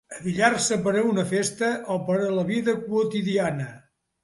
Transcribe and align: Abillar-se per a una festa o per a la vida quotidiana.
Abillar-se 0.19 0.77
per 0.87 0.93
a 1.01 1.03
una 1.09 1.25
festa 1.33 1.69
o 1.97 1.99
per 2.09 2.17
a 2.31 2.33
la 2.39 2.49
vida 2.51 2.77
quotidiana. 2.89 3.71